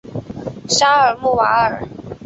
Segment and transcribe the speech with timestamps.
[0.67, 1.87] 沙尔穆瓦尔。